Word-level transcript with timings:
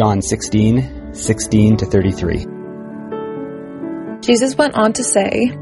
John 0.00 0.22
16, 0.22 1.12
16 1.12 1.76
to 1.76 1.84
33. 1.84 2.46
Jesus 4.22 4.56
went 4.56 4.74
on 4.74 4.94
to 4.94 5.04
say, 5.04 5.52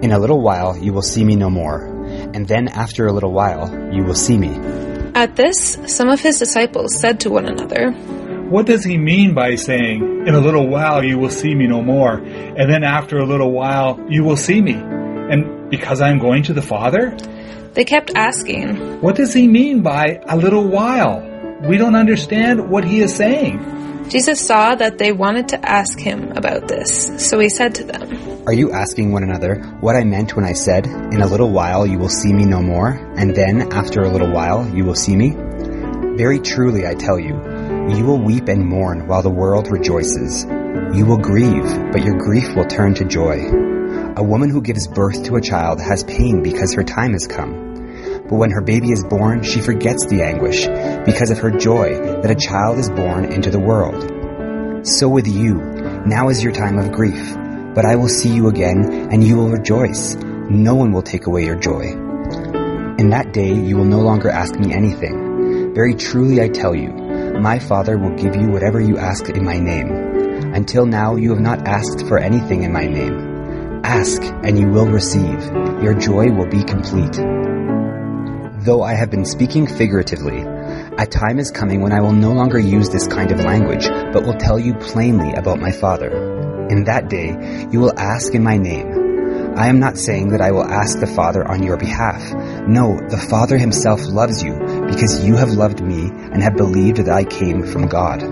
In 0.00 0.12
a 0.12 0.18
little 0.20 0.40
while 0.40 0.76
you 0.76 0.92
will 0.92 1.02
see 1.02 1.24
me 1.24 1.34
no 1.34 1.50
more, 1.50 1.86
and 2.32 2.46
then 2.46 2.68
after 2.68 3.08
a 3.08 3.12
little 3.12 3.32
while 3.32 3.68
you 3.92 4.04
will 4.04 4.14
see 4.14 4.38
me. 4.38 4.54
At 5.16 5.34
this, 5.34 5.76
some 5.88 6.08
of 6.08 6.20
his 6.20 6.38
disciples 6.38 6.96
said 7.00 7.18
to 7.20 7.30
one 7.30 7.46
another, 7.46 7.90
What 8.48 8.66
does 8.66 8.84
he 8.84 8.96
mean 8.96 9.34
by 9.34 9.56
saying, 9.56 10.24
In 10.24 10.36
a 10.36 10.40
little 10.40 10.68
while 10.68 11.02
you 11.02 11.18
will 11.18 11.28
see 11.28 11.52
me 11.52 11.66
no 11.66 11.82
more, 11.82 12.12
and 12.12 12.70
then 12.72 12.84
after 12.84 13.18
a 13.18 13.26
little 13.26 13.50
while 13.50 13.98
you 14.08 14.22
will 14.22 14.36
see 14.36 14.60
me? 14.60 14.74
And 14.74 15.68
because 15.68 16.00
I'm 16.00 16.20
going 16.20 16.44
to 16.44 16.52
the 16.52 16.62
Father? 16.62 17.16
They 17.74 17.84
kept 17.84 18.12
asking, 18.14 19.00
What 19.00 19.16
does 19.16 19.34
he 19.34 19.48
mean 19.48 19.82
by 19.82 20.20
a 20.28 20.36
little 20.36 20.68
while? 20.68 21.26
We 21.68 21.76
don't 21.76 21.96
understand 21.96 22.70
what 22.70 22.84
he 22.84 23.00
is 23.00 23.12
saying. 23.12 23.79
Jesus 24.10 24.44
saw 24.44 24.74
that 24.74 24.98
they 24.98 25.12
wanted 25.12 25.50
to 25.50 25.64
ask 25.64 25.96
him 25.96 26.32
about 26.32 26.66
this, 26.66 27.28
so 27.30 27.38
he 27.38 27.48
said 27.48 27.76
to 27.76 27.84
them, 27.84 28.42
Are 28.44 28.52
you 28.52 28.72
asking 28.72 29.12
one 29.12 29.22
another 29.22 29.62
what 29.78 29.94
I 29.94 30.02
meant 30.02 30.34
when 30.34 30.44
I 30.44 30.52
said, 30.52 30.86
In 30.86 31.22
a 31.22 31.28
little 31.28 31.52
while 31.52 31.86
you 31.86 31.96
will 31.96 32.08
see 32.08 32.32
me 32.32 32.44
no 32.44 32.60
more, 32.60 32.88
and 33.16 33.32
then 33.36 33.72
after 33.72 34.02
a 34.02 34.08
little 34.08 34.32
while 34.32 34.68
you 34.74 34.84
will 34.84 34.96
see 34.96 35.14
me? 35.14 35.36
Very 36.16 36.40
truly 36.40 36.88
I 36.88 36.94
tell 36.94 37.20
you, 37.20 37.36
you 37.94 38.04
will 38.04 38.20
weep 38.20 38.48
and 38.48 38.66
mourn 38.66 39.06
while 39.06 39.22
the 39.22 39.30
world 39.30 39.70
rejoices. 39.70 40.44
You 40.92 41.06
will 41.06 41.18
grieve, 41.18 41.92
but 41.92 42.02
your 42.02 42.18
grief 42.18 42.56
will 42.56 42.66
turn 42.66 42.94
to 42.94 43.04
joy. 43.04 43.46
A 44.16 44.24
woman 44.24 44.50
who 44.50 44.60
gives 44.60 44.88
birth 44.88 45.22
to 45.26 45.36
a 45.36 45.40
child 45.40 45.80
has 45.80 46.02
pain 46.02 46.42
because 46.42 46.74
her 46.74 46.82
time 46.82 47.12
has 47.12 47.28
come. 47.28 47.69
But 48.30 48.36
when 48.36 48.52
her 48.52 48.60
baby 48.60 48.92
is 48.92 49.04
born, 49.04 49.42
she 49.42 49.60
forgets 49.60 50.06
the 50.06 50.22
anguish 50.22 50.66
because 51.04 51.32
of 51.32 51.38
her 51.38 51.50
joy 51.50 51.98
that 52.22 52.30
a 52.30 52.36
child 52.36 52.78
is 52.78 52.88
born 52.88 53.24
into 53.24 53.50
the 53.50 53.58
world. 53.58 54.86
So 54.86 55.08
with 55.08 55.26
you, 55.26 55.56
now 56.06 56.28
is 56.28 56.42
your 56.42 56.52
time 56.52 56.78
of 56.78 56.92
grief, 56.92 57.34
but 57.74 57.84
I 57.84 57.96
will 57.96 58.08
see 58.08 58.32
you 58.32 58.46
again 58.46 59.08
and 59.10 59.24
you 59.24 59.36
will 59.36 59.48
rejoice. 59.48 60.14
No 60.14 60.76
one 60.76 60.92
will 60.92 61.02
take 61.02 61.26
away 61.26 61.44
your 61.44 61.58
joy. 61.58 61.90
In 63.00 63.10
that 63.10 63.32
day 63.32 63.52
you 63.52 63.76
will 63.76 63.84
no 63.84 63.98
longer 63.98 64.30
ask 64.30 64.58
me 64.60 64.72
anything. 64.72 65.74
Very 65.74 65.94
truly 65.94 66.40
I 66.40 66.48
tell 66.48 66.74
you, 66.74 66.92
my 67.40 67.58
Father 67.58 67.98
will 67.98 68.14
give 68.14 68.36
you 68.36 68.48
whatever 68.48 68.80
you 68.80 68.96
ask 68.96 69.28
in 69.28 69.44
my 69.44 69.58
name. 69.58 69.90
Until 70.54 70.86
now 70.86 71.16
you 71.16 71.30
have 71.30 71.40
not 71.40 71.66
asked 71.66 72.06
for 72.06 72.18
anything 72.18 72.62
in 72.62 72.72
my 72.72 72.86
name. 72.86 73.82
Ask 73.82 74.22
and 74.22 74.56
you 74.56 74.68
will 74.68 74.86
receive. 74.86 75.42
Your 75.82 75.94
joy 75.94 76.30
will 76.30 76.48
be 76.48 76.62
complete. 76.62 77.18
Though 78.62 78.82
I 78.82 78.92
have 78.92 79.10
been 79.10 79.24
speaking 79.24 79.66
figuratively, 79.66 80.42
a 80.42 81.06
time 81.06 81.38
is 81.38 81.50
coming 81.50 81.80
when 81.80 81.92
I 81.92 82.02
will 82.02 82.12
no 82.12 82.32
longer 82.32 82.58
use 82.58 82.90
this 82.90 83.06
kind 83.06 83.32
of 83.32 83.40
language, 83.40 83.88
but 83.88 84.26
will 84.26 84.36
tell 84.36 84.58
you 84.58 84.74
plainly 84.74 85.32
about 85.32 85.58
my 85.58 85.72
Father. 85.72 86.66
In 86.68 86.84
that 86.84 87.08
day, 87.08 87.30
you 87.72 87.80
will 87.80 87.98
ask 87.98 88.34
in 88.34 88.44
my 88.44 88.58
name. 88.58 89.56
I 89.56 89.68
am 89.68 89.80
not 89.80 89.96
saying 89.96 90.28
that 90.32 90.42
I 90.42 90.50
will 90.50 90.66
ask 90.66 91.00
the 91.00 91.06
Father 91.06 91.42
on 91.50 91.62
your 91.62 91.78
behalf. 91.78 92.20
No, 92.68 92.98
the 93.08 93.26
Father 93.30 93.56
himself 93.56 94.02
loves 94.04 94.42
you 94.42 94.52
because 94.90 95.24
you 95.24 95.36
have 95.36 95.52
loved 95.52 95.82
me 95.82 96.10
and 96.10 96.42
have 96.42 96.58
believed 96.58 96.98
that 96.98 97.08
I 97.08 97.24
came 97.24 97.62
from 97.66 97.88
God. 97.88 98.22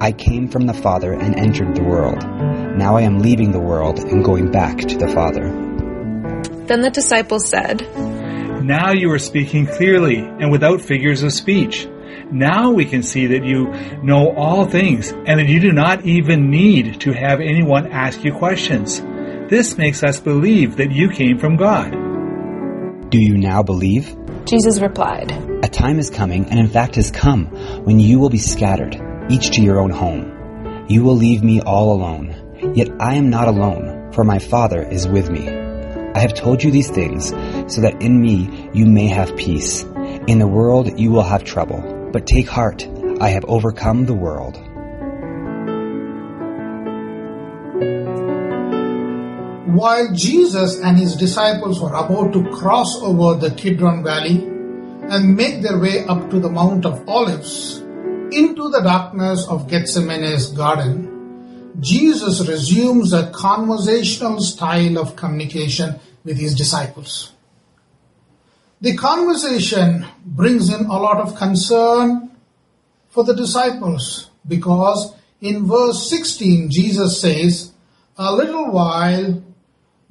I 0.00 0.12
came 0.12 0.46
from 0.46 0.66
the 0.66 0.74
Father 0.74 1.12
and 1.12 1.34
entered 1.34 1.74
the 1.74 1.82
world. 1.82 2.22
Now 2.78 2.96
I 2.96 3.02
am 3.02 3.18
leaving 3.18 3.50
the 3.50 3.58
world 3.58 3.98
and 3.98 4.24
going 4.24 4.52
back 4.52 4.78
to 4.78 4.96
the 4.96 5.08
Father. 5.08 5.48
Then 6.68 6.82
the 6.82 6.90
disciples 6.90 7.48
said, 7.48 7.84
Now 8.60 8.92
you 8.92 9.10
are 9.10 9.18
speaking 9.18 9.66
clearly 9.66 10.18
and 10.18 10.50
without 10.50 10.80
figures 10.80 11.22
of 11.22 11.32
speech. 11.32 11.88
Now 12.30 12.70
we 12.70 12.84
can 12.84 13.02
see 13.02 13.26
that 13.28 13.44
you 13.44 13.72
know 14.02 14.32
all 14.36 14.66
things 14.66 15.12
and 15.12 15.40
that 15.40 15.48
you 15.48 15.60
do 15.60 15.72
not 15.72 16.04
even 16.04 16.50
need 16.50 17.00
to 17.00 17.12
have 17.12 17.40
anyone 17.40 17.90
ask 17.90 18.22
you 18.22 18.32
questions. 18.32 19.00
This 19.50 19.78
makes 19.78 20.04
us 20.04 20.20
believe 20.20 20.76
that 20.76 20.92
you 20.92 21.08
came 21.08 21.38
from 21.38 21.56
God. 21.56 21.90
Do 23.10 23.18
you 23.18 23.36
now 23.36 23.62
believe? 23.62 24.16
Jesus 24.44 24.80
replied, 24.80 25.32
A 25.64 25.68
time 25.68 25.98
is 25.98 26.10
coming, 26.10 26.44
and 26.46 26.60
in 26.60 26.68
fact 26.68 26.94
has 26.94 27.10
come, 27.10 27.46
when 27.84 27.98
you 27.98 28.20
will 28.20 28.30
be 28.30 28.38
scattered, 28.38 29.00
each 29.28 29.50
to 29.52 29.62
your 29.62 29.80
own 29.80 29.90
home. 29.90 30.86
You 30.88 31.02
will 31.02 31.16
leave 31.16 31.42
me 31.42 31.60
all 31.60 31.92
alone. 31.92 32.72
Yet 32.74 32.90
I 33.00 33.14
am 33.14 33.30
not 33.30 33.48
alone, 33.48 34.12
for 34.12 34.22
my 34.22 34.38
Father 34.38 34.82
is 34.82 35.08
with 35.08 35.30
me. 35.30 35.59
I 36.14 36.20
have 36.20 36.34
told 36.34 36.62
you 36.62 36.70
these 36.70 36.90
things, 36.90 37.28
so 37.72 37.80
that 37.80 38.02
in 38.02 38.20
me 38.20 38.68
you 38.72 38.86
may 38.86 39.06
have 39.06 39.36
peace. 39.36 39.84
In 40.26 40.38
the 40.38 40.48
world 40.48 40.98
you 40.98 41.10
will 41.10 41.22
have 41.22 41.44
trouble, 41.44 42.10
but 42.12 42.26
take 42.26 42.48
heart, 42.48 42.88
I 43.20 43.28
have 43.28 43.44
overcome 43.44 44.06
the 44.06 44.14
world. 44.14 44.56
While 49.74 50.12
Jesus 50.12 50.80
and 50.80 50.98
his 50.98 51.14
disciples 51.14 51.80
were 51.80 51.94
about 51.94 52.32
to 52.32 52.50
cross 52.50 53.00
over 53.02 53.38
the 53.38 53.54
Kidron 53.54 54.02
Valley 54.02 54.44
and 55.10 55.36
make 55.36 55.62
their 55.62 55.78
way 55.78 56.04
up 56.06 56.28
to 56.30 56.40
the 56.40 56.50
Mount 56.50 56.84
of 56.84 57.08
Olives 57.08 57.78
into 58.32 58.68
the 58.68 58.80
darkness 58.82 59.46
of 59.48 59.68
Gethsemane's 59.68 60.52
garden, 60.52 61.09
Jesus 61.80 62.46
resumes 62.46 63.12
a 63.12 63.30
conversational 63.30 64.40
style 64.40 64.98
of 64.98 65.16
communication 65.16 65.98
with 66.24 66.38
his 66.38 66.54
disciples. 66.54 67.32
The 68.80 68.96
conversation 68.96 70.06
brings 70.24 70.72
in 70.72 70.86
a 70.86 70.98
lot 70.98 71.18
of 71.18 71.36
concern 71.36 72.30
for 73.10 73.24
the 73.24 73.34
disciples 73.34 74.30
because 74.46 75.14
in 75.40 75.66
verse 75.66 76.08
16 76.08 76.70
Jesus 76.70 77.20
says, 77.20 77.72
A 78.16 78.34
little 78.34 78.70
while 78.70 79.42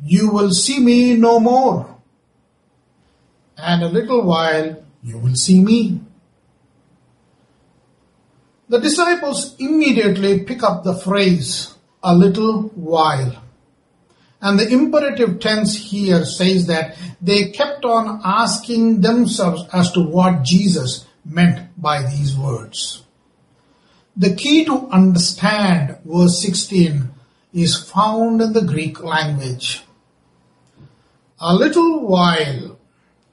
you 0.03 0.31
will 0.31 0.51
see 0.51 0.79
me 0.79 1.15
no 1.15 1.39
more, 1.39 1.97
and 3.57 3.83
a 3.83 3.89
little 3.89 4.23
while 4.23 4.83
you 5.03 5.17
will 5.17 5.35
see 5.35 5.61
me. 5.61 6.01
The 8.69 8.79
disciples 8.79 9.55
immediately 9.57 10.43
pick 10.43 10.61
up 10.61 10.83
the 10.83 10.93
phrase, 10.93 11.73
a 12.03 12.15
little 12.15 12.69
while. 12.75 13.41
And 14.41 14.59
the 14.59 14.69
imperative 14.69 15.39
tense 15.39 15.75
here 15.75 16.23
says 16.23 16.67
that 16.67 16.95
they 17.19 17.49
kept 17.49 17.83
on 17.83 18.21
asking 18.23 19.01
themselves 19.01 19.63
as 19.73 19.91
to 19.93 20.01
what 20.01 20.43
Jesus 20.43 21.07
meant 21.25 21.81
by 21.81 22.03
these 22.03 22.37
words. 22.37 23.03
The 24.15 24.35
key 24.35 24.65
to 24.65 24.87
understand 24.89 25.97
verse 26.05 26.39
16 26.39 27.09
is 27.53 27.75
found 27.75 28.39
in 28.39 28.53
the 28.53 28.61
Greek 28.61 29.01
language. 29.03 29.83
A 31.39 31.55
little 31.55 32.07
while 32.07 32.77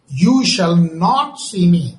you 0.09 0.47
shall 0.47 0.77
not 0.77 1.39
see 1.39 1.71
me. 1.71 1.99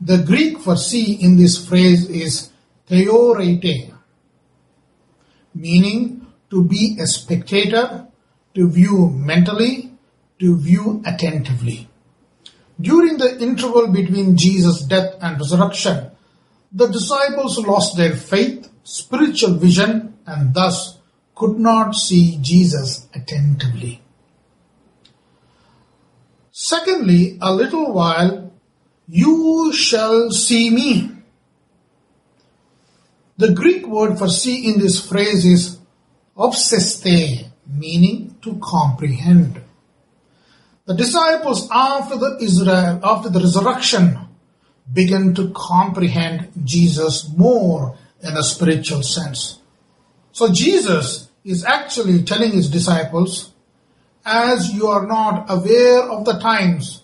The 0.00 0.18
Greek 0.24 0.58
for 0.58 0.76
see 0.76 1.12
in 1.12 1.36
this 1.36 1.68
phrase 1.68 2.08
is 2.08 2.50
theorete, 2.88 3.92
meaning 5.54 6.26
to 6.48 6.64
be 6.64 6.96
a 6.98 7.06
spectator, 7.06 8.06
to 8.54 8.68
view 8.68 9.10
mentally, 9.10 9.92
to 10.38 10.56
view 10.56 11.02
attentively. 11.04 11.88
During 12.80 13.18
the 13.18 13.38
interval 13.40 13.88
between 13.88 14.38
Jesus' 14.38 14.82
death 14.82 15.16
and 15.20 15.38
resurrection, 15.38 16.10
the 16.72 16.86
disciples 16.86 17.58
lost 17.58 17.96
their 17.98 18.16
faith, 18.16 18.70
spiritual 18.84 19.54
vision, 19.54 20.16
and 20.26 20.54
thus 20.54 20.98
could 21.34 21.58
not 21.58 21.94
see 21.94 22.38
Jesus 22.40 23.06
attentively. 23.14 24.00
Secondly, 26.52 27.38
a 27.42 27.52
little 27.52 27.92
while 27.92 28.49
you 29.10 29.72
shall 29.72 30.30
see 30.30 30.70
me. 30.70 31.10
The 33.38 33.52
Greek 33.52 33.86
word 33.86 34.18
for 34.18 34.28
see 34.28 34.72
in 34.72 34.78
this 34.78 35.04
phrase 35.04 35.44
is 35.44 35.78
opsesthe, 36.36 37.48
meaning 37.66 38.36
to 38.42 38.60
comprehend. 38.62 39.60
The 40.84 40.94
disciples 40.94 41.68
after 41.72 42.16
the 42.18 42.38
Israel, 42.40 43.00
after 43.02 43.28
the 43.28 43.40
resurrection, 43.40 44.18
began 44.92 45.34
to 45.34 45.50
comprehend 45.50 46.50
Jesus 46.64 47.28
more 47.36 47.96
in 48.22 48.36
a 48.36 48.42
spiritual 48.42 49.02
sense. 49.02 49.58
So 50.32 50.52
Jesus 50.52 51.30
is 51.44 51.64
actually 51.64 52.22
telling 52.22 52.52
his 52.52 52.70
disciples, 52.70 53.52
as 54.24 54.72
you 54.72 54.86
are 54.86 55.06
not 55.06 55.46
aware 55.48 56.02
of 56.02 56.24
the 56.24 56.38
times, 56.38 56.99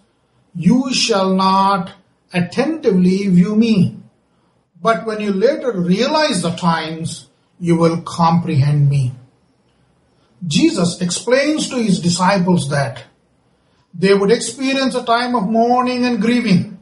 you 0.56 0.93
shall 0.94 1.35
not 1.35 1.93
attentively 2.32 3.29
view 3.29 3.55
me. 3.55 3.99
But 4.81 5.05
when 5.05 5.20
you 5.20 5.32
later 5.32 5.73
realize 5.73 6.41
the 6.43 6.50
times, 6.50 7.29
you 7.61 7.76
will 7.76 8.00
comprehend 8.03 8.88
me. 8.88 9.12
Jesus 10.47 11.00
explains 11.00 11.69
to 11.69 11.76
his 11.76 12.00
disciples 12.00 12.70
that 12.70 13.05
they 13.93 14.14
would 14.14 14.31
experience 14.31 14.94
a 14.94 15.05
time 15.05 15.35
of 15.35 15.49
mourning 15.49 16.05
and 16.05 16.20
grieving, 16.20 16.79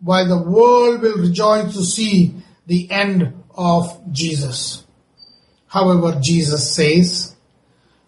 while 0.00 0.26
the 0.26 0.42
world 0.50 1.02
will 1.02 1.18
rejoice 1.18 1.74
to 1.74 1.84
see 1.84 2.34
the 2.66 2.90
end 2.90 3.34
of 3.54 4.00
Jesus. 4.12 4.84
However, 5.66 6.18
Jesus 6.20 6.74
says, 6.74 7.36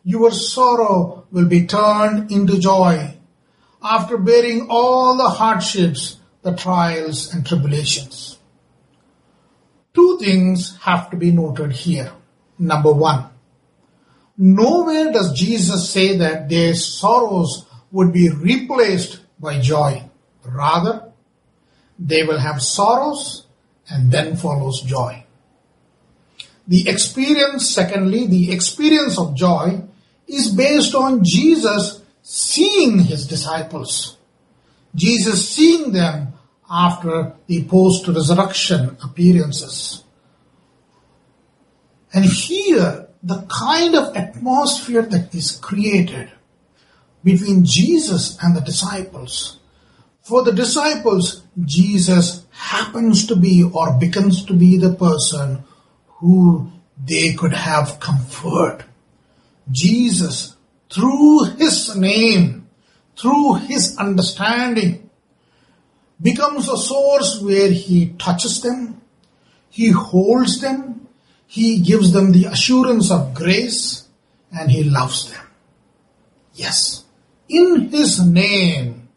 Your 0.04 0.30
sorrow 0.30 1.26
will 1.30 1.46
be 1.46 1.66
turned 1.66 2.30
into 2.30 2.58
joy 2.58 3.16
after 3.82 4.16
bearing 4.16 4.66
all 4.68 5.16
the 5.16 5.28
hardships, 5.28 6.18
the 6.42 6.54
trials, 6.54 7.32
and 7.32 7.46
tribulations. 7.46 8.38
Two 9.94 10.18
things 10.18 10.76
have 10.82 11.10
to 11.10 11.16
be 11.16 11.30
noted 11.30 11.72
here. 11.72 12.12
Number 12.58 12.92
one, 12.92 13.26
nowhere 14.36 15.12
does 15.12 15.32
Jesus 15.32 15.90
say 15.90 16.16
that 16.18 16.48
their 16.48 16.74
sorrows 16.74 17.66
would 17.90 18.12
be 18.12 18.28
replaced 18.28 19.20
by 19.38 19.58
joy. 19.58 20.04
Rather, 20.44 21.12
they 21.98 22.22
will 22.22 22.38
have 22.38 22.62
sorrows 22.62 23.46
and 23.88 24.12
then 24.12 24.36
follows 24.36 24.80
joy. 24.82 25.24
The 26.68 26.88
experience, 26.88 27.68
secondly, 27.68 28.26
the 28.26 28.52
experience 28.52 29.18
of 29.18 29.34
joy 29.34 29.82
is 30.28 30.50
based 30.50 30.94
on 30.94 31.24
Jesus 31.24 31.99
seeing 32.32 33.00
his 33.00 33.26
disciples. 33.26 34.16
Jesus 34.94 35.48
seeing 35.48 35.90
them 35.90 36.32
after 36.70 37.34
the 37.48 37.64
post 37.64 38.06
resurrection 38.06 38.96
appearances. 39.02 40.04
And 42.14 42.24
here, 42.24 43.08
the 43.20 43.44
kind 43.48 43.96
of 43.96 44.16
atmosphere 44.16 45.02
that 45.02 45.34
is 45.34 45.56
created 45.56 46.30
between 47.24 47.64
Jesus 47.64 48.38
and 48.40 48.54
the 48.54 48.60
disciples. 48.60 49.58
For 50.22 50.44
the 50.44 50.52
disciples, 50.52 51.42
Jesus 51.64 52.46
happens 52.50 53.26
to 53.26 53.34
be 53.34 53.64
or 53.64 53.98
becomes 53.98 54.44
to 54.44 54.54
be 54.54 54.76
the 54.76 54.94
person 54.94 55.64
who 56.20 56.70
they 57.04 57.32
could 57.32 57.54
have 57.54 57.98
comfort. 57.98 58.84
Jesus, 59.72 60.54
through 60.90 61.44
his 61.56 61.96
name, 61.96 62.68
through 63.16 63.54
his 63.54 63.96
understanding, 63.96 65.08
becomes 66.20 66.68
a 66.68 66.76
source 66.76 67.40
where 67.40 67.70
he 67.70 68.10
touches 68.18 68.60
them, 68.60 69.00
he 69.68 69.90
holds 69.90 70.60
them, 70.60 71.06
he 71.46 71.80
gives 71.80 72.12
them 72.12 72.32
the 72.32 72.44
assurance 72.46 73.10
of 73.10 73.34
grace, 73.34 74.08
and 74.52 74.70
he 74.70 74.84
loves 74.84 75.30
them. 75.30 75.46
Yes, 76.54 77.04
in 77.48 77.88
his 77.88 78.24
name, 78.24 79.08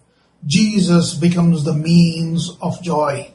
Jesus 0.45 1.13
becomes 1.15 1.63
the 1.63 1.73
means 1.73 2.55
of 2.61 2.81
joy. 2.81 3.31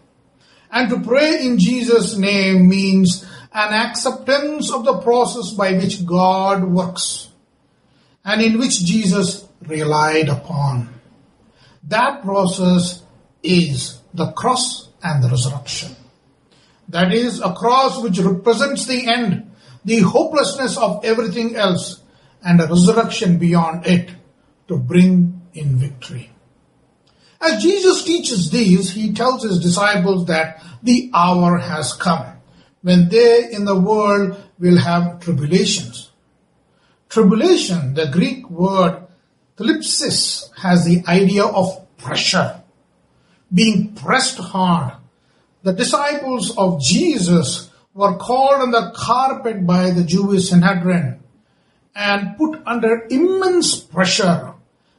And 0.70 0.88
to 0.90 1.00
pray 1.00 1.44
in 1.44 1.58
Jesus' 1.58 2.16
name 2.16 2.68
means 2.68 3.26
an 3.52 3.72
acceptance 3.72 4.70
of 4.70 4.84
the 4.84 4.98
process 4.98 5.50
by 5.52 5.72
which 5.72 6.04
God 6.04 6.64
works 6.64 7.27
and 8.28 8.42
in 8.42 8.58
which 8.58 8.84
Jesus 8.84 9.48
relied 9.62 10.28
upon. 10.28 10.92
That 11.84 12.22
process 12.22 13.02
is 13.42 14.02
the 14.12 14.32
cross 14.32 14.90
and 15.02 15.24
the 15.24 15.30
resurrection. 15.30 15.96
That 16.90 17.14
is 17.14 17.40
a 17.40 17.54
cross 17.54 18.02
which 18.02 18.18
represents 18.18 18.84
the 18.84 19.06
end, 19.06 19.50
the 19.82 20.00
hopelessness 20.00 20.76
of 20.76 21.02
everything 21.06 21.56
else, 21.56 22.02
and 22.44 22.60
a 22.60 22.66
resurrection 22.66 23.38
beyond 23.38 23.86
it 23.86 24.10
to 24.68 24.76
bring 24.76 25.40
in 25.54 25.78
victory. 25.78 26.30
As 27.40 27.62
Jesus 27.62 28.04
teaches 28.04 28.50
these, 28.50 28.90
he 28.90 29.14
tells 29.14 29.42
his 29.42 29.58
disciples 29.58 30.26
that 30.26 30.62
the 30.82 31.10
hour 31.14 31.56
has 31.56 31.94
come 31.94 32.26
when 32.82 33.08
they 33.08 33.50
in 33.50 33.64
the 33.64 33.80
world 33.80 34.36
will 34.58 34.76
have 34.76 35.20
tribulations. 35.20 36.07
Tribulation, 37.08 37.94
the 37.94 38.06
Greek 38.06 38.48
word 38.50 39.06
thlipsis, 39.56 40.54
has 40.58 40.84
the 40.84 41.02
idea 41.08 41.44
of 41.44 41.86
pressure, 41.96 42.62
being 43.52 43.94
pressed 43.94 44.38
hard. 44.38 44.94
The 45.62 45.72
disciples 45.72 46.56
of 46.56 46.80
Jesus 46.80 47.70
were 47.94 48.16
called 48.16 48.62
on 48.62 48.70
the 48.70 48.92
carpet 48.94 49.66
by 49.66 49.90
the 49.90 50.04
Jewish 50.04 50.50
Sanhedrin 50.50 51.18
and 51.94 52.36
put 52.36 52.62
under 52.64 53.06
immense 53.10 53.80
pressure. 53.80 54.54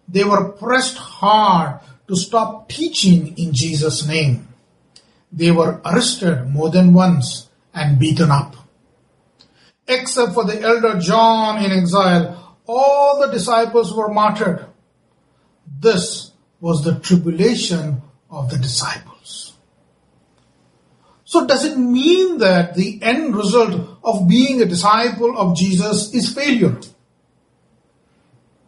They 0.07 0.23
were 0.23 0.49
pressed 0.49 0.97
hard 0.97 1.79
to 2.07 2.15
stop 2.15 2.67
teaching 2.67 3.37
in 3.37 3.53
Jesus' 3.53 4.05
name. 4.05 4.49
They 5.31 5.51
were 5.51 5.79
arrested 5.85 6.49
more 6.49 6.69
than 6.69 6.93
once 6.93 7.47
and 7.73 7.99
beaten 7.99 8.31
up. 8.31 8.55
Except 9.89 10.33
for 10.33 10.45
the 10.45 10.61
elder 10.61 10.99
John 10.99 11.65
in 11.65 11.71
exile, 11.71 12.57
all 12.67 13.19
the 13.19 13.31
disciples 13.31 13.91
were 13.93 14.13
martyred. 14.13 14.67
This 15.79 16.31
was 16.59 16.83
the 16.83 16.99
tribulation 16.99 18.03
of 18.29 18.51
the 18.51 18.57
disciples. 18.57 19.53
So 21.25 21.45
does 21.45 21.65
it 21.65 21.77
mean 21.77 22.37
that 22.37 22.75
the 22.75 22.99
end 23.01 23.35
result 23.35 23.99
of 24.03 24.27
being 24.27 24.61
a 24.61 24.65
disciple 24.65 25.37
of 25.37 25.57
Jesus 25.57 26.13
is 26.13 26.33
failure? 26.33 26.79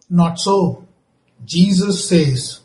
Not 0.10 0.40
so. 0.40 0.88
Jesus 1.46 2.08
says, 2.08 2.62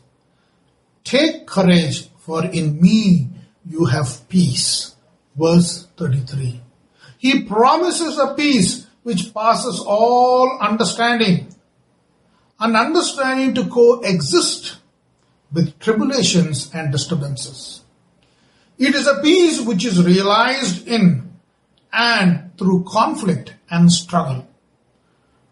Take 1.03 1.47
courage, 1.47 2.09
for 2.19 2.45
in 2.45 2.81
me 2.81 3.29
you 3.65 3.85
have 3.85 4.27
peace. 4.29 4.95
Verse 5.35 5.87
33. 5.97 6.61
He 7.17 7.43
promises 7.43 8.17
a 8.17 8.33
peace 8.35 8.87
which 9.03 9.33
passes 9.33 9.79
all 9.79 10.57
understanding. 10.59 11.47
An 12.59 12.75
understanding 12.75 13.53
to 13.55 13.69
coexist 13.69 14.77
with 15.53 15.79
tribulations 15.79 16.69
and 16.73 16.91
disturbances. 16.91 17.81
It 18.77 18.93
is 18.93 19.07
a 19.07 19.21
peace 19.21 19.61
which 19.61 19.85
is 19.85 20.03
realized 20.03 20.87
in 20.87 21.31
and 21.91 22.51
through 22.57 22.85
conflict 22.87 23.53
and 23.69 23.91
struggle. 23.91 24.47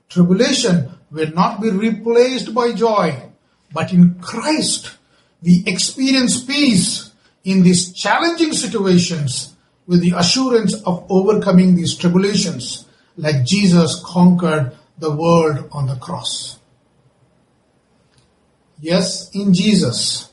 Tribulation 0.09 0.91
will 1.11 1.31
not 1.31 1.61
be 1.61 1.69
replaced 1.71 2.53
by 2.53 2.73
joy, 2.73 3.29
but 3.73 3.91
in 3.91 4.15
Christ 4.19 4.97
we 5.41 5.63
experience 5.65 6.43
peace 6.43 7.11
in 7.43 7.63
these 7.63 7.93
challenging 7.93 8.53
situations 8.53 9.54
with 9.87 10.01
the 10.01 10.13
assurance 10.17 10.73
of 10.83 11.05
overcoming 11.09 11.75
these 11.75 11.95
tribulations 11.95 12.85
like 13.17 13.45
Jesus 13.45 14.01
conquered 14.03 14.75
the 14.97 15.11
world 15.15 15.69
on 15.71 15.87
the 15.87 15.95
cross. 15.95 16.59
Yes, 18.79 19.29
in 19.33 19.53
Jesus, 19.53 20.31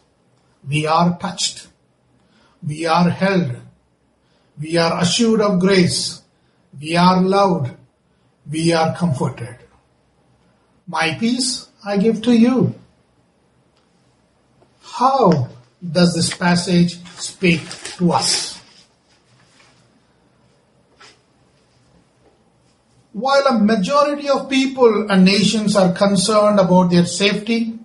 we 0.68 0.86
are 0.86 1.18
touched, 1.18 1.68
we 2.66 2.86
are 2.86 3.08
held, 3.08 3.56
we 4.60 4.76
are 4.76 5.00
assured 5.00 5.40
of 5.40 5.60
grace, 5.60 6.22
we 6.80 6.96
are 6.96 7.20
loved, 7.20 7.74
we 8.50 8.72
are 8.72 8.94
comforted. 8.96 9.56
My 10.86 11.14
peace 11.18 11.68
I 11.84 11.96
give 11.96 12.22
to 12.22 12.32
you. 12.32 12.74
How 14.82 15.48
does 15.90 16.14
this 16.14 16.34
passage 16.34 17.02
speak 17.14 17.60
to 17.96 18.12
us? 18.12 18.61
While 23.12 23.46
a 23.46 23.58
majority 23.58 24.28
of 24.30 24.48
people 24.48 25.10
and 25.10 25.24
nations 25.24 25.76
are 25.76 25.92
concerned 25.92 26.58
about 26.58 26.90
their 26.90 27.04
safety, 27.04 27.78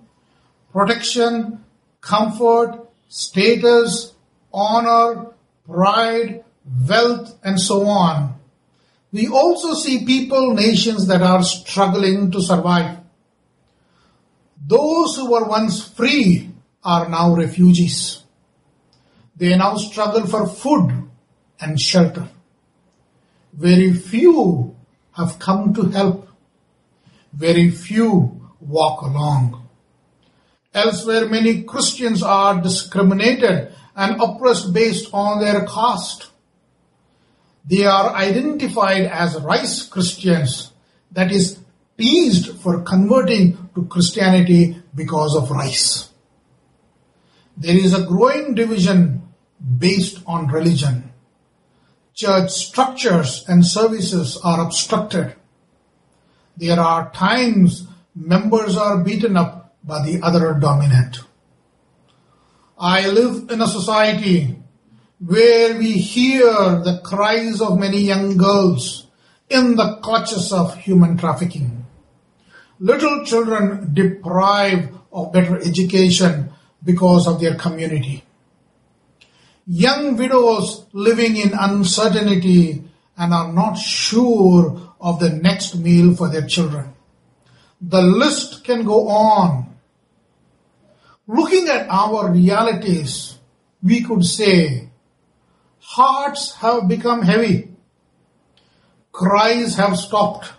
protection, 0.72 1.64
comfort, 2.00 2.88
status, 3.08 4.14
honor, 4.52 5.32
pride, 5.66 6.44
wealth, 6.88 7.38
and 7.44 7.60
so 7.60 7.86
on, 7.86 8.34
we 9.12 9.28
also 9.28 9.74
see 9.74 10.04
people, 10.04 10.54
nations 10.54 11.06
that 11.08 11.22
are 11.22 11.42
struggling 11.42 12.30
to 12.30 12.40
survive. 12.42 12.98
Those 14.66 15.16
who 15.16 15.30
were 15.30 15.44
once 15.44 15.86
free 15.88 16.50
are 16.84 17.08
now 17.08 17.34
refugees. 17.34 18.22
They 19.36 19.56
now 19.56 19.76
struggle 19.76 20.26
for 20.26 20.46
food 20.46 21.08
and 21.60 21.80
shelter. 21.80 22.28
Very 23.52 23.92
few 23.92 24.76
have 25.18 25.38
come 25.38 25.74
to 25.74 25.90
help. 25.90 26.28
Very 27.32 27.70
few 27.70 28.40
walk 28.60 29.02
along. 29.02 29.68
Elsewhere, 30.72 31.28
many 31.28 31.62
Christians 31.64 32.22
are 32.22 32.60
discriminated 32.62 33.72
and 33.96 34.20
oppressed 34.22 34.72
based 34.72 35.10
on 35.12 35.40
their 35.40 35.66
caste. 35.66 36.30
They 37.68 37.84
are 37.84 38.14
identified 38.14 39.06
as 39.06 39.40
rice 39.40 39.82
Christians, 39.82 40.72
that 41.12 41.32
is, 41.32 41.58
teased 41.98 42.60
for 42.60 42.82
converting 42.82 43.70
to 43.74 43.84
Christianity 43.86 44.80
because 44.94 45.34
of 45.34 45.50
rice. 45.50 46.10
There 47.56 47.76
is 47.76 47.92
a 47.92 48.06
growing 48.06 48.54
division 48.54 49.22
based 49.78 50.22
on 50.26 50.46
religion. 50.46 51.07
Church 52.18 52.50
structures 52.50 53.44
and 53.46 53.64
services 53.64 54.36
are 54.42 54.60
obstructed. 54.60 55.36
There 56.56 56.80
are 56.80 57.12
times 57.12 57.86
members 58.16 58.76
are 58.76 58.98
beaten 58.98 59.36
up 59.36 59.76
by 59.84 60.04
the 60.04 60.20
other 60.20 60.54
dominant. 60.54 61.20
I 62.76 63.06
live 63.06 63.48
in 63.50 63.62
a 63.62 63.68
society 63.68 64.58
where 65.24 65.78
we 65.78 65.92
hear 65.92 66.42
the 66.82 67.00
cries 67.04 67.60
of 67.60 67.78
many 67.78 67.98
young 67.98 68.36
girls 68.36 69.06
in 69.48 69.76
the 69.76 69.98
clutches 70.02 70.52
of 70.52 70.76
human 70.76 71.16
trafficking. 71.16 71.86
Little 72.80 73.24
children 73.24 73.94
deprived 73.94 74.92
of 75.12 75.32
better 75.32 75.56
education 75.58 76.50
because 76.84 77.28
of 77.28 77.40
their 77.40 77.54
community. 77.54 78.24
Young 79.70 80.16
widows 80.16 80.86
living 80.94 81.36
in 81.36 81.52
uncertainty 81.52 82.82
and 83.18 83.34
are 83.34 83.52
not 83.52 83.74
sure 83.74 84.94
of 84.98 85.20
the 85.20 85.28
next 85.28 85.74
meal 85.74 86.14
for 86.16 86.30
their 86.30 86.46
children. 86.46 86.94
The 87.78 88.00
list 88.00 88.64
can 88.64 88.84
go 88.84 89.08
on. 89.08 89.76
Looking 91.26 91.68
at 91.68 91.86
our 91.90 92.32
realities, 92.32 93.36
we 93.82 94.02
could 94.02 94.24
say, 94.24 94.88
hearts 95.80 96.54
have 96.54 96.88
become 96.88 97.20
heavy. 97.20 97.68
Cries 99.12 99.76
have 99.76 99.98
stopped. 99.98 100.50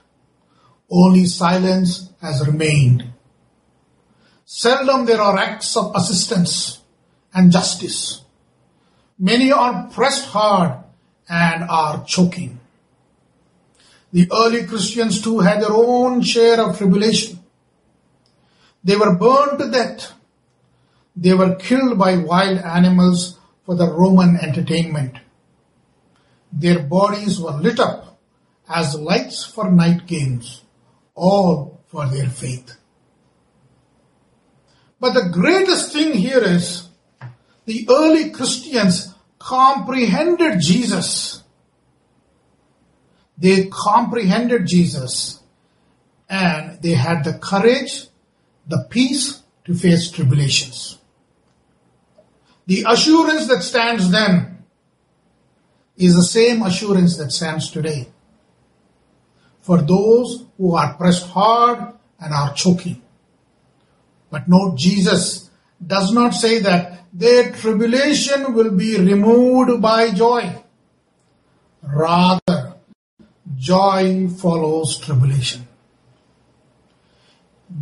Only 0.91 1.25
silence 1.25 2.09
has 2.21 2.47
remained. 2.47 3.05
Seldom 4.45 5.05
there 5.07 5.21
are 5.21 5.37
acts 5.37 5.75
of 5.75 5.95
assistance 5.95 6.81
and 7.33 7.51
justice. 7.51 8.21
Many 9.19 9.51
are 9.51 9.89
pressed 9.89 10.27
hard 10.27 10.81
and 11.27 11.63
are 11.63 12.05
choking. 12.05 12.59
The 14.13 14.29
early 14.31 14.65
Christians 14.65 15.21
too 15.21 15.39
had 15.39 15.61
their 15.61 15.73
own 15.73 16.21
share 16.21 16.59
of 16.61 16.77
tribulation. 16.77 17.39
They 18.83 18.95
were 18.95 19.15
burned 19.15 19.59
to 19.59 19.69
death. 19.69 20.13
They 21.15 21.33
were 21.33 21.55
killed 21.55 21.99
by 21.99 22.17
wild 22.17 22.59
animals 22.59 23.37
for 23.65 23.75
the 23.75 23.91
Roman 23.91 24.37
entertainment. 24.37 25.17
Their 26.51 26.79
bodies 26.79 27.39
were 27.39 27.51
lit 27.51 27.79
up 27.79 28.17
as 28.67 28.95
lights 28.95 29.43
for 29.43 29.69
night 29.69 30.07
games, 30.07 30.63
all 31.13 31.81
for 31.87 32.07
their 32.07 32.29
faith. 32.29 32.77
But 34.99 35.13
the 35.13 35.29
greatest 35.29 35.93
thing 35.93 36.13
here 36.13 36.43
is 36.43 36.87
the 37.65 37.87
early 37.89 38.31
Christians 38.31 39.08
comprehended 39.39 40.59
Jesus. 40.59 41.43
They 43.37 43.67
comprehended 43.67 44.67
Jesus 44.67 45.41
and 46.29 46.81
they 46.81 46.91
had 46.91 47.23
the 47.23 47.33
courage, 47.33 48.07
the 48.67 48.85
peace 48.89 49.41
to 49.65 49.73
face 49.73 50.11
tribulations. 50.11 50.97
The 52.67 52.85
assurance 52.87 53.47
that 53.47 53.63
stands 53.63 54.11
then 54.11 54.63
is 55.97 56.15
the 56.15 56.23
same 56.23 56.61
assurance 56.61 57.17
that 57.17 57.31
stands 57.31 57.71
today 57.71 58.09
for 59.61 59.81
those 59.81 60.45
who 60.57 60.75
are 60.75 60.93
pressed 60.93 61.27
hard 61.27 61.93
and 62.19 62.33
are 62.33 62.53
choking. 62.53 63.01
But 64.29 64.47
note, 64.47 64.77
Jesus 64.77 65.48
does 65.85 66.11
not 66.11 66.31
say 66.31 66.59
that 66.59 67.05
their 67.13 67.51
tribulation 67.51 68.53
will 68.53 68.71
be 68.71 68.97
removed 68.97 69.81
by 69.81 70.11
joy. 70.11 70.55
Rather, 71.81 72.75
joy 73.57 74.27
follows 74.27 74.99
tribulation. 74.99 75.67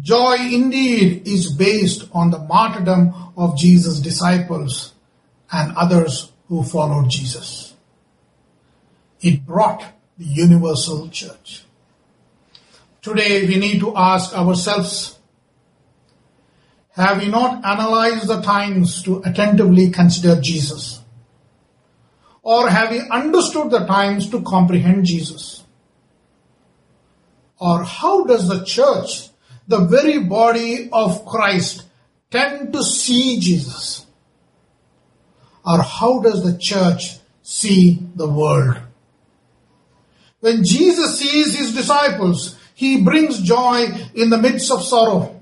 Joy 0.02 0.36
indeed 0.52 1.28
is 1.28 1.52
based 1.54 2.10
on 2.14 2.32
the 2.32 2.40
martyrdom 2.40 3.14
of 3.38 3.58
Jesus' 3.58 4.00
disciples 4.00 4.94
and 5.52 5.76
others 5.78 6.32
who 6.48 6.64
followed 6.64 7.10
Jesus. 7.10 7.74
It 9.22 9.46
brought 9.46 9.84
the 10.18 10.26
universal 10.26 11.10
church. 11.10 11.64
Today 13.02 13.48
we 13.48 13.58
need 13.58 13.80
to 13.80 13.96
ask 13.96 14.34
ourselves, 14.36 15.17
have 16.98 17.22
we 17.22 17.30
not 17.30 17.64
analyzed 17.64 18.28
the 18.28 18.42
times 18.42 19.04
to 19.04 19.22
attentively 19.24 19.92
consider 19.92 20.42
Jesus? 20.42 21.02
Or 22.42 22.70
have 22.70 22.90
we 22.90 23.02
understood 23.10 23.70
the 23.70 23.86
times 23.86 24.30
to 24.32 24.42
comprehend 24.42 25.06
Jesus? 25.06 25.64
Or 27.60 27.84
how 27.84 28.24
does 28.24 28.48
the 28.48 28.64
church, 28.64 29.30
the 29.68 29.80
very 29.80 30.24
body 30.24 30.90
of 30.92 31.26
Christ, 31.26 31.86
tend 32.32 32.74
to 32.74 32.84
see 32.84 33.40
Jesus? 33.40 34.06
Or 35.66 35.84
how 35.84 36.22
does 36.22 36.44
the 36.44 36.58
church 36.58 37.18
see 37.44 38.00
the 38.16 38.28
world? 38.28 38.78
When 40.40 40.64
Jesus 40.64 41.20
sees 41.20 41.56
his 41.56 41.76
disciples, 41.76 42.58
he 42.74 43.04
brings 43.04 43.42
joy 43.42 43.88
in 44.16 44.30
the 44.30 44.38
midst 44.38 44.72
of 44.72 44.84
sorrow. 44.84 45.37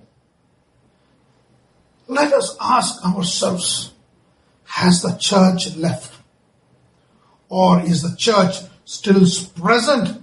Let 2.07 2.33
us 2.33 2.55
ask 2.62 3.03
ourselves, 3.03 3.93
has 4.65 5.01
the 5.01 5.17
church 5.17 5.75
left? 5.75 6.13
Or 7.50 7.81
is 7.81 8.01
the 8.01 8.15
church 8.15 8.55
still 8.85 9.25
present 9.55 10.21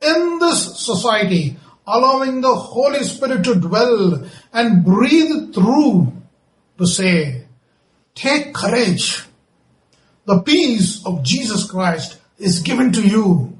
in 0.00 0.38
this 0.38 0.78
society, 0.84 1.56
allowing 1.86 2.40
the 2.40 2.54
Holy 2.54 3.04
Spirit 3.04 3.44
to 3.44 3.54
dwell 3.54 4.26
and 4.52 4.84
breathe 4.84 5.54
through 5.54 6.12
to 6.78 6.86
say, 6.86 7.46
take 8.14 8.52
courage. 8.52 9.24
The 10.24 10.40
peace 10.42 11.04
of 11.06 11.22
Jesus 11.22 11.70
Christ 11.70 12.18
is 12.38 12.60
given 12.60 12.92
to 12.92 13.02
you 13.06 13.56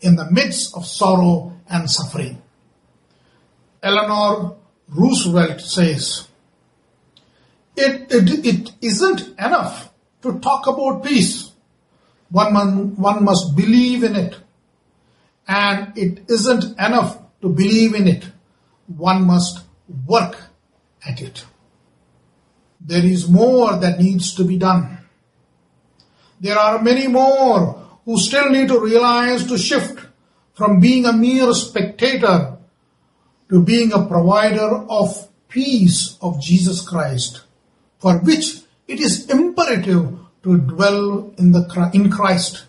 in 0.00 0.16
the 0.16 0.30
midst 0.30 0.76
of 0.76 0.86
sorrow 0.86 1.52
and 1.68 1.90
suffering. 1.90 2.42
Eleanor 3.82 4.56
Roosevelt 4.88 5.60
says, 5.60 6.28
it, 7.76 8.12
it, 8.12 8.46
it 8.46 8.72
isn't 8.80 9.38
enough 9.38 9.90
to 10.22 10.38
talk 10.40 10.66
about 10.66 11.04
peace. 11.04 11.52
One, 12.30 12.52
man, 12.52 12.96
one 12.96 13.24
must 13.24 13.56
believe 13.56 14.02
in 14.02 14.16
it. 14.16 14.36
And 15.46 15.96
it 15.96 16.28
isn't 16.28 16.78
enough 16.78 17.18
to 17.42 17.48
believe 17.48 17.94
in 17.94 18.08
it. 18.08 18.24
One 18.86 19.26
must 19.26 19.60
work 20.06 20.36
at 21.06 21.20
it. 21.20 21.44
There 22.80 23.04
is 23.04 23.28
more 23.28 23.76
that 23.76 23.98
needs 23.98 24.34
to 24.34 24.44
be 24.44 24.56
done. 24.56 24.98
There 26.40 26.58
are 26.58 26.82
many 26.82 27.06
more 27.06 27.82
who 28.04 28.18
still 28.18 28.50
need 28.50 28.68
to 28.68 28.80
realize 28.80 29.46
to 29.46 29.56
shift 29.56 30.00
from 30.54 30.80
being 30.80 31.06
a 31.06 31.12
mere 31.12 31.52
spectator 31.54 32.58
to 33.48 33.62
being 33.62 33.92
a 33.92 34.06
provider 34.06 34.84
of 34.88 35.28
peace 35.48 36.18
of 36.20 36.40
Jesus 36.40 36.80
Christ, 36.86 37.43
for 38.04 38.18
which 38.18 38.60
it 38.86 39.00
is 39.00 39.30
imperative 39.30 40.12
to 40.42 40.58
dwell 40.58 41.32
in 41.38 41.52
the 41.52 41.90
in 41.94 42.10
Christ. 42.10 42.66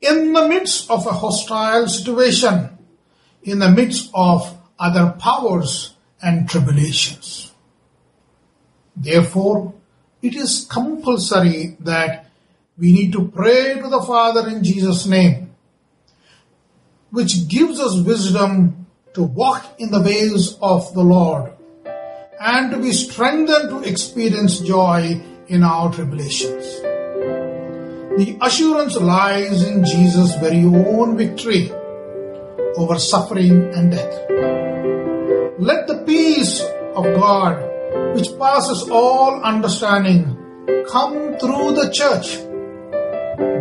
In 0.00 0.32
the 0.32 0.48
midst 0.48 0.90
of 0.90 1.06
a 1.06 1.12
hostile 1.12 1.86
situation, 1.86 2.78
in 3.42 3.58
the 3.58 3.70
midst 3.70 4.10
of 4.14 4.56
other 4.78 5.14
powers 5.18 5.96
and 6.22 6.48
tribulations. 6.48 7.52
Therefore, 8.96 9.74
it 10.22 10.34
is 10.34 10.64
compulsory 10.64 11.76
that 11.80 12.30
we 12.78 12.92
need 12.92 13.12
to 13.12 13.28
pray 13.28 13.74
to 13.74 13.88
the 13.90 14.00
Father 14.00 14.48
in 14.48 14.64
Jesus' 14.64 15.04
name, 15.04 15.54
which 17.10 17.48
gives 17.48 17.78
us 17.78 18.00
wisdom 18.00 18.86
to 19.12 19.24
walk 19.24 19.78
in 19.78 19.90
the 19.90 20.00
ways 20.00 20.56
of 20.62 20.94
the 20.94 21.02
Lord 21.04 21.52
and 22.40 22.70
to 22.70 22.78
be 22.78 22.90
strengthened 22.90 23.68
to 23.68 23.82
experience 23.82 24.60
joy 24.60 25.20
in 25.48 25.62
our 25.62 25.92
tribulations. 25.92 26.64
The 28.16 28.38
assurance 28.40 28.96
lies 28.96 29.62
in 29.62 29.84
Jesus' 29.84 30.34
very 30.36 30.64
own 30.64 31.18
victory 31.18 31.70
over 32.76 32.98
suffering 32.98 33.74
and 33.74 33.90
death. 33.90 34.14
Let 35.58 35.86
the 35.86 36.02
peace 36.06 36.62
of 36.96 37.04
God, 37.04 37.60
which 38.16 38.28
passes 38.38 38.88
all 38.90 39.42
understanding, 39.42 40.24
come 40.90 41.36
through 41.36 41.72
the 41.76 41.90
church 41.92 42.40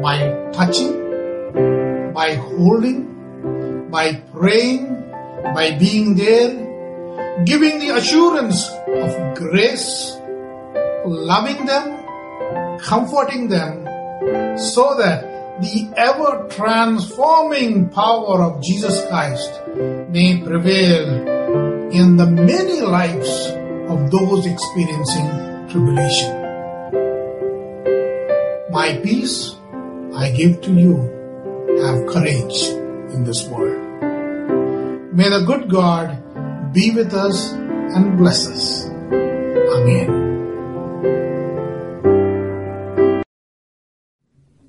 by 0.01 0.51
touching, 0.53 2.13
by 2.13 2.35
holding, 2.35 3.89
by 3.91 4.13
praying, 4.31 4.87
by 5.53 5.77
being 5.77 6.15
there, 6.15 6.68
giving 7.45 7.79
the 7.79 7.95
assurance 7.95 8.69
of 8.87 9.35
grace, 9.35 10.17
loving 11.05 11.65
them, 11.65 12.77
comforting 12.79 13.47
them, 13.47 13.85
so 14.57 14.95
that 14.97 15.25
the 15.61 15.89
ever 15.97 16.47
transforming 16.49 17.89
power 17.89 18.43
of 18.43 18.63
Jesus 18.63 19.05
Christ 19.07 19.51
may 20.09 20.41
prevail 20.41 21.27
in 21.91 22.17
the 22.17 22.25
many 22.25 22.81
lives 22.81 23.29
of 23.89 24.11
those 24.11 24.45
experiencing 24.45 25.27
tribulation. 25.69 26.35
My 28.71 28.99
peace 29.03 29.55
I 30.15 30.31
give 30.31 30.61
to 30.61 30.73
you. 30.73 31.15
Have 31.79 32.07
courage 32.07 32.67
in 33.13 33.23
this 33.23 33.45
world. 33.47 33.79
May 35.13 35.29
the 35.29 35.45
good 35.47 35.69
God 35.69 36.11
be 36.71 36.91
with 36.91 37.13
us 37.13 37.51
and 37.53 38.17
bless 38.17 38.47
us. 38.47 38.85
Amen. 38.85 40.18